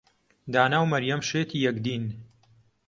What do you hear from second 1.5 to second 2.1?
یەکدین.